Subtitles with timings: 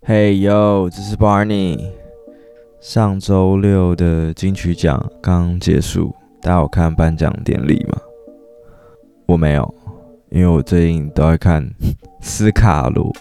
[0.00, 1.78] 嘿哟，这是 Barney。
[2.80, 7.98] 上周六的金曲奖刚结束，大家有看颁奖典礼吗？
[9.26, 9.74] 我没有，
[10.30, 11.68] 因为我最近都在看
[12.22, 13.12] 斯卡罗。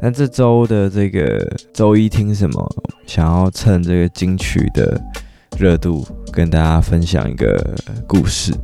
[0.00, 2.76] 那这周的这个周一听什么？
[3.06, 4.98] 想要趁这个金曲的
[5.58, 8.54] 热度，跟大家分享一个故事。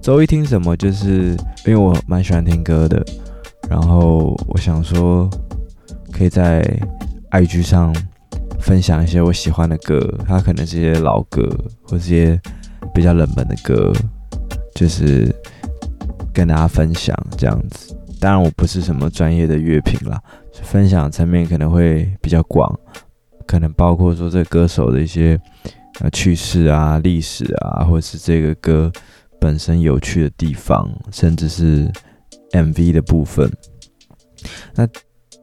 [0.00, 0.76] 周一听什么？
[0.76, 1.36] 就是
[1.66, 3.04] 因为我蛮喜欢听歌的，
[3.68, 5.28] 然后我想说。
[6.18, 6.60] 可以在
[7.30, 7.94] IG 上
[8.58, 11.48] 分享一些我喜欢的歌，它可能是一些老歌，
[11.84, 12.40] 或是一些
[12.92, 13.92] 比较冷门的歌，
[14.74, 15.32] 就是
[16.34, 17.96] 跟大家分享这样子。
[18.18, 20.20] 当然，我不是什么专业的乐评啦，
[20.64, 22.76] 分享层面可能会比较广，
[23.46, 25.40] 可能包括说这歌手的一些
[26.00, 28.90] 呃趣事啊、历史啊，或者是这个歌
[29.38, 31.88] 本身有趣的地方，甚至是
[32.50, 33.48] MV 的部分。
[34.74, 34.84] 那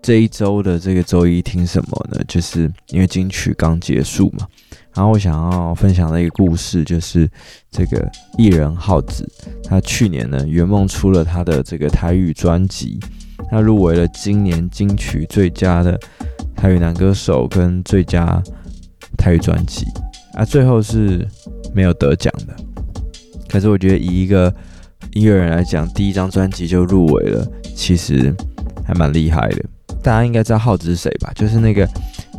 [0.06, 2.22] 这一周的这个周一听什么呢？
[2.28, 4.46] 就是因为金曲刚结束嘛，
[4.94, 7.28] 然后我想要分享的一个故事，就是
[7.72, 9.28] 这个艺人浩子，
[9.64, 13.00] 他去年呢圆梦出了他的这个台语专辑，
[13.50, 16.00] 他入围了今年金曲最佳的
[16.56, 18.40] 台语男歌手跟最佳
[19.18, 19.88] 台语专辑，
[20.36, 21.28] 啊，最后是
[21.74, 22.56] 没有得奖的。
[23.50, 24.54] 可是我觉得以一个
[25.14, 27.44] 音乐人来讲，第一张专辑就入围了，
[27.76, 28.32] 其实
[28.86, 29.66] 还蛮厉害的。
[30.06, 31.32] 大家应该知道耗子是谁吧？
[31.34, 31.90] 就是那个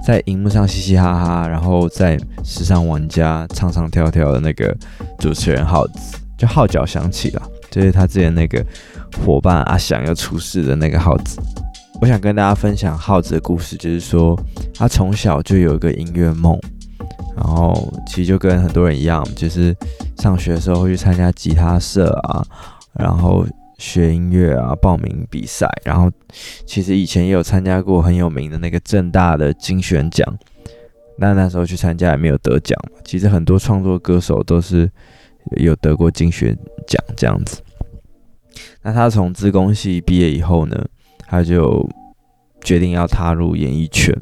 [0.06, 4.72] 在荧幕上嘻嘻哈哈，然后在时尚玩家唱唱跳跳的那个
[5.18, 8.64] 主持人耗子，就号角响起了，就是他之前那个
[9.20, 11.40] 伙伴阿翔要出事的那个耗子。
[12.00, 14.38] 我想跟大家分享耗子的故事，就是说
[14.72, 16.56] 他从小就有一个音乐梦，
[17.36, 19.76] 然后其实就跟很多人一样，就是
[20.18, 22.46] 上学的时候会去参加吉他社啊，
[22.92, 23.44] 然后。
[23.78, 26.10] 学音乐啊，报名比赛，然后
[26.64, 30.26] 其实以前也有参加过很有名的那个正大的金选奖，
[31.18, 32.78] 那那时候去参加也没有得奖。
[33.04, 34.90] 其实很多创作歌手都是
[35.58, 37.62] 有得过金选奖这样子。
[38.82, 40.86] 那他从自工系毕业以后呢，
[41.26, 41.86] 他就
[42.62, 44.14] 决定要踏入演艺圈，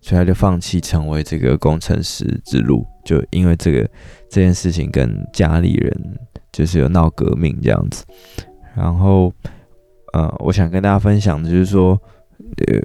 [0.00, 3.80] 所以他就放弃成为这个工程师之路，就因为这个
[4.30, 6.18] 这件事情跟家里人
[6.50, 8.04] 就是有闹革命这样子。
[8.76, 9.32] 然后，
[10.12, 11.98] 呃，我想跟大家分享的就是说，
[12.66, 12.78] 呃，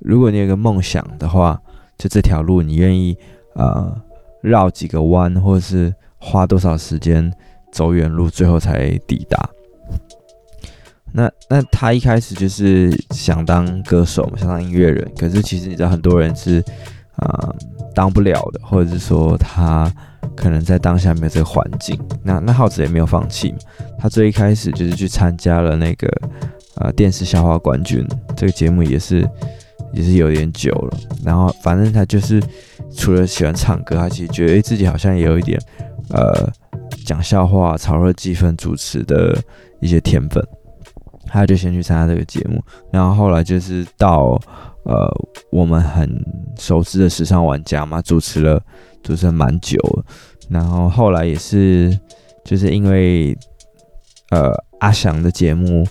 [0.00, 1.58] 如果你有个梦想的话，
[1.96, 3.16] 就这条路你愿意，
[3.54, 3.90] 呃，
[4.42, 7.32] 绕几个弯，或者是花多少时间
[7.72, 9.48] 走远路，最后才抵达。
[11.12, 16.60] 那那他一开始就是想当歌手，想当音乐人，可是其实你知道，很多人是，
[17.16, 17.56] 啊、呃，
[17.94, 19.90] 当不了的，或者是说他。
[20.40, 23.54] 可能在当下没有这个环境，那那浩子也没有放弃。
[23.98, 26.08] 他最一开始就是去参加了那个
[26.76, 29.28] 呃电视笑话冠军这个节目，也是
[29.92, 30.98] 也是有点久了。
[31.22, 32.42] 然后反正他就是
[32.96, 35.60] 除了喜欢唱歌，他其实觉得自己好像也有一点
[36.08, 36.50] 呃
[37.04, 39.36] 讲笑话、炒热气氛、主持的
[39.78, 40.42] 一些天分。
[41.30, 44.38] 他就先去参加这个节目，然后后来就是到
[44.84, 45.08] 呃
[45.50, 46.22] 我们很
[46.58, 48.62] 熟知的时尚玩家嘛，主持了。
[49.02, 49.78] 主持了蛮久，
[50.50, 51.98] 然后后来也是，
[52.44, 53.34] 就是因为，
[54.28, 55.86] 呃，阿翔的节目，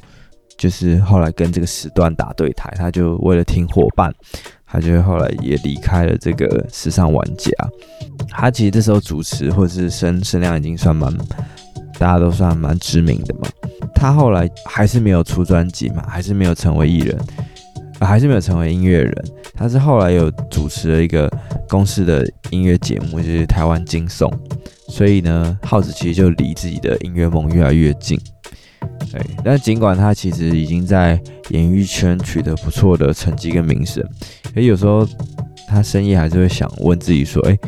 [0.59, 4.13] 就是后来跟这个时段打对台，他就为了听伙伴，
[4.63, 7.49] 他就后来也离开了这个时尚玩家。
[8.29, 11.11] 他其实这时候主持或者是声声量已经算蛮，
[11.97, 13.47] 大家都算蛮知名的嘛。
[13.99, 17.19] 他后来还是没有出专辑嘛，还是没有成为艺人。
[18.01, 19.13] 还是没有成为音乐人，
[19.53, 21.29] 他是后来有主持了一个
[21.67, 24.31] 公司的音乐节目，就是台湾金颂，
[24.87, 28.17] 所以呢，浩子其实就离自己的音乐梦越来越近。
[29.11, 34.01] 对，但尽管他其实已经在演艺圈取得不错的成绩跟名声，
[34.55, 35.05] 诶，有时候
[35.67, 37.59] 他深夜还是会想问自己说，诶，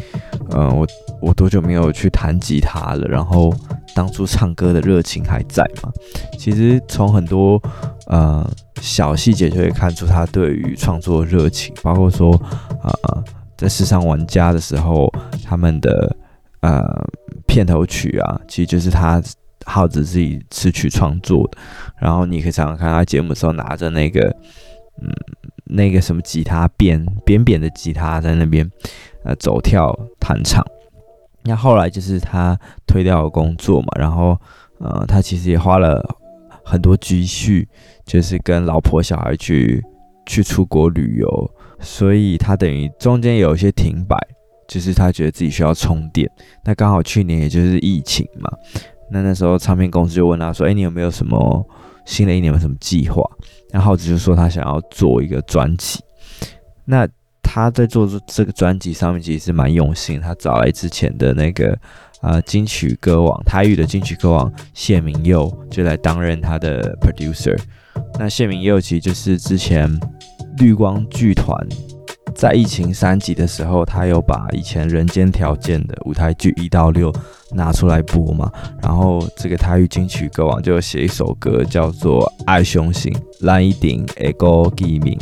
[0.52, 0.88] 嗯、我
[1.22, 3.06] 我多久没有去弹吉他了？
[3.10, 3.54] 然后
[3.96, 5.92] 当初唱歌的热情还在吗？
[6.38, 7.62] 其实从很多
[8.08, 8.50] 呃。
[8.82, 12.32] 小细节就可以看出他对于创作的热情，包括说，
[12.82, 13.24] 呃，
[13.56, 15.08] 在时尚玩家的时候，
[15.46, 16.18] 他们的
[16.62, 16.84] 呃
[17.46, 19.22] 片头曲啊，其实就是他
[19.66, 21.60] 浩子自己词曲创作的。
[22.00, 24.36] 然后你可以常常看他节目的时候拿着那个，
[25.00, 25.12] 嗯，
[25.66, 28.68] 那个什么吉他扁扁扁的吉他在那边
[29.24, 30.66] 呃走跳弹唱。
[31.44, 34.38] 那后来就是他推掉了工作嘛，然后
[34.80, 36.04] 呃，他其实也花了。
[36.64, 37.68] 很多积蓄
[38.06, 39.84] 就是跟老婆小孩去
[40.28, 44.16] 去出国旅游，所以他等于中间有一些停摆，
[44.68, 46.30] 就是他觉得自己需要充电。
[46.64, 48.50] 那刚好去年也就是疫情嘛，
[49.10, 51.68] 那那时候唱片公司就问他说：“哎，你有没有什么
[52.06, 53.24] 新的一年有什么计划？”
[53.74, 56.00] 然后浩子就说他想要做一个专辑。
[56.86, 57.08] 那
[57.54, 61.74] 他在做这个专辑上面其实是蛮用心，他找来之前的那个
[62.22, 67.60] 啊、呃、金曲歌王台语的金曲歌王谢明佑就来担任他的 producer。
[68.18, 70.00] 那谢明佑其实就是之前
[70.60, 71.54] 绿光剧团
[72.34, 77.14] 在疫情三级的时候，他有把以前《人间条件》的舞台剧一到六
[77.52, 78.50] 拿出来播嘛，
[78.82, 83.12] 然后这个台语金曲歌王就写一首歌叫做《爱相信》，
[83.42, 85.20] 烂一顶 ego 记名。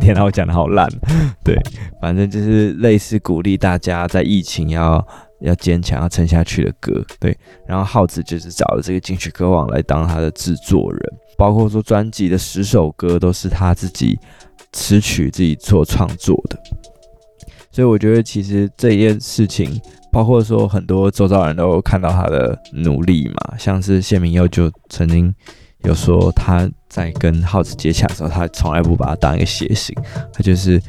[0.00, 0.88] 天哪，我讲的好烂。
[1.44, 1.56] 对，
[2.00, 5.04] 反正就是类似鼓励大家在疫情要
[5.40, 7.04] 要坚强、要撑下去的歌。
[7.18, 7.36] 对，
[7.66, 11.00] 然后浩子就是找了这个金曲歌王来当他的制作人，
[11.36, 14.18] 包括说专辑的十首歌都是他自己
[14.72, 16.58] 词曲自己做创作的。
[17.70, 19.80] 所以我觉得其实这件事情，
[20.12, 25.34] 包括说很多周遭人都看到他的努力嘛，像是谢明佑就曾经。
[25.84, 29.96] 有说他在跟耗子接洽的时候，他从来不把他当一个谐星，
[30.32, 30.80] 他就是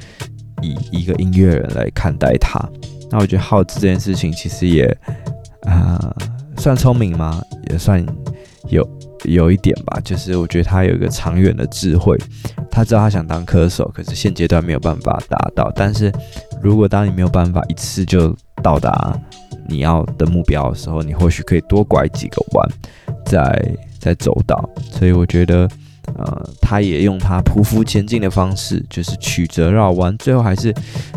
[0.62, 2.60] 以一个音乐人来看待他。
[3.10, 4.86] 那我觉得耗子这件事情其实也
[5.64, 6.14] 啊、
[6.58, 7.42] 算聪明吗？
[7.70, 8.06] 也算
[8.70, 8.88] 有
[9.24, 10.00] 有一点吧。
[10.04, 12.18] 就是我觉得他有一个长远的智慧，
[12.70, 15.72] 他知道他想当歌手，可是现阶段没有办法达到。
[15.76, 16.12] 但是
[16.62, 19.18] 如果当你没有办法一次就到达
[19.68, 22.70] 你要的目标的时候，你或许可以多拐几个弯，
[23.26, 23.76] 再。
[24.04, 25.68] 在走到，所以我觉得，
[26.18, 30.74] 呃，他也用他匍匐前进的方式，就是曲折绕弯，最后还是，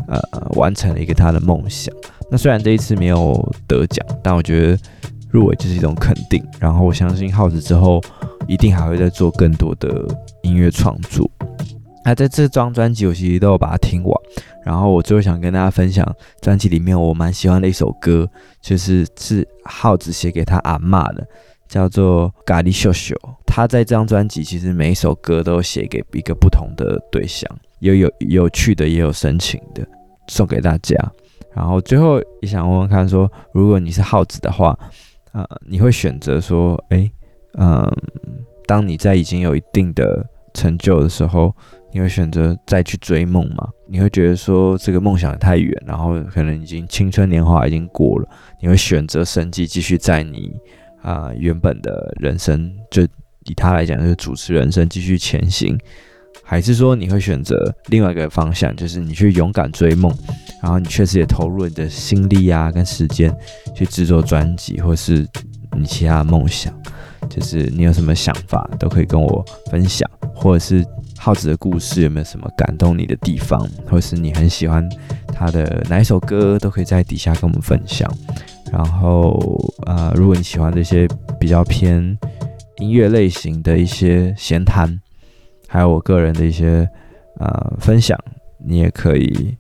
[0.07, 1.93] 呃，完成了一个他的梦想。
[2.31, 4.79] 那虽然这一次没有得奖，但我觉得
[5.31, 6.41] 入围就是一种肯定。
[6.61, 8.01] 然后我相信浩子之后
[8.47, 10.07] 一定还会再做更多的
[10.43, 11.29] 音乐创作。
[12.05, 14.15] 那在这张专辑，我其实都有把它听完。
[14.65, 16.05] 然后我最后想跟大家分享
[16.41, 18.29] 专辑里面我蛮喜欢的一首歌，
[18.61, 21.27] 就是是浩子写给他阿嬷的。
[21.69, 23.15] 叫做咖喱秀秀，
[23.47, 29.87] 他在这张专辑其实每一首歌都写给一个不同的对象，有有有趣的，也有深情的，
[30.29, 30.97] 送给大家。
[31.55, 34.79] 然后最后也想问问看说，如果你是耗子的话，
[35.33, 37.11] 呃，你会选择说，哎，
[37.59, 37.91] 嗯、
[38.67, 41.55] 当你在已经有一定的成就的时候，
[41.93, 43.69] 你会选择再去追梦吗？
[43.89, 48.29] 你会觉得说这个梦想太远，然后可能已经青春年华已经过了，
[48.61, 50.53] 你会选择生计继续在你？
[51.07, 53.01] 啊、原本的人生就
[53.45, 55.79] 以他来讲，就是主持人生继续前行，
[56.43, 60.13] 还是说你会选择另外一个方向，就是你去勇敢追梦，
[60.61, 63.33] 然后你确实也投入了你的心力啊跟时间
[63.73, 65.25] 去制作专辑，或是
[65.79, 66.75] 你其他的梦想，
[67.31, 70.85] 就是你有什么想法都可以跟我分享，或者是
[71.17, 74.85] 浩子的故事有没有什么感动你的地方，或是你很喜欢
[75.33, 78.13] 他的哪一首歌，都可以在底下跟我们分享。
[78.73, 79.39] 然后，
[79.87, 81.09] 呃，如果你喜欢这些
[81.39, 82.19] 比较偏
[82.79, 85.01] 音乐类型的一些闲谈，
[85.69, 86.89] 还有我个人的一些
[87.39, 88.19] 呃分享，
[88.59, 89.57] 你也可以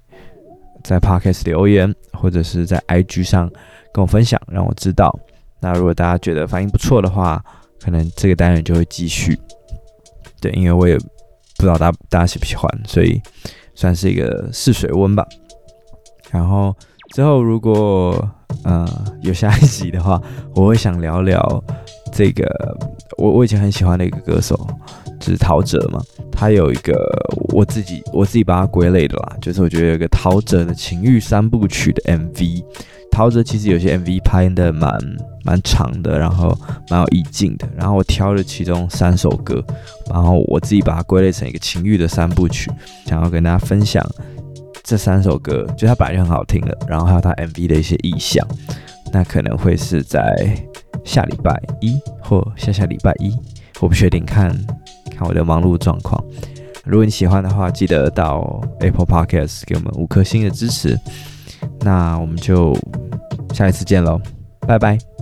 [0.82, 3.50] 在 Podcast 留言，或者是在 IG 上
[3.92, 5.16] 跟我分享，让我知道。
[5.60, 7.42] 那如果大家觉得反应不错的话，
[7.80, 9.38] 可能这个单元就会继续。
[10.40, 13.20] 对，因为我也不知道大大家喜不喜欢，所以
[13.74, 15.26] 算是一个试水温吧。
[16.30, 16.74] 然后
[17.14, 18.28] 之后如果
[18.66, 18.84] 呃，
[19.20, 20.20] 有下一集的话，
[20.54, 21.64] 我会想聊聊
[22.12, 22.44] 这个
[23.16, 24.58] 我我以前很喜欢的一个歌手，
[25.20, 26.02] 就是陶喆嘛。
[26.32, 26.94] 他有一个
[27.54, 32.64] 我自己我自己把它归类的啦，就是我觉得有个陶喆的情欲三部曲的 MV。
[33.10, 34.92] 陶喆其实有些 MV 拍的蛮
[35.44, 36.54] 蛮长的，然后
[36.90, 37.66] 蛮有意境的。
[37.74, 39.64] 然后我挑了其中三首歌，
[40.10, 42.70] 然后我自己把它归类成一个情欲的三部曲，
[43.06, 44.04] 想要跟大家分享。
[44.86, 48.46] 这三首歌就它本来就很好听的，然后还有它 MV 的一些意象，
[49.12, 50.56] 那可能会是在
[51.04, 53.36] 下礼拜一或下下礼拜一，
[53.80, 54.56] 我不确定，看
[55.10, 56.22] 看我的忙碌状况。
[56.84, 60.96] 如果你喜欢的话，记得到 Apple Podcast 给我们五颗星的支持。
[61.80, 62.72] 那我们就
[63.52, 64.20] 下一次见喽，
[64.60, 65.15] 拜拜。